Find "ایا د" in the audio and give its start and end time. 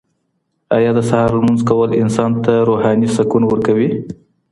0.75-0.99